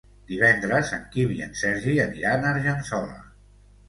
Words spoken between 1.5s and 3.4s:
Sergi aniran a Argençola.